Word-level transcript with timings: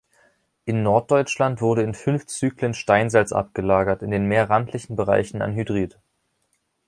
In 0.65 0.81
Norddeutschland 0.81 1.61
wurde 1.61 1.83
in 1.83 1.93
fünf 1.93 2.25
Zyklen 2.25 2.73
Steinsalz 2.73 3.31
abgelagert, 3.31 4.01
in 4.01 4.09
den 4.09 4.25
mehr 4.25 4.49
randlichen 4.49 4.95
Bereichen 4.95 5.43
Anhydrit. 5.43 5.99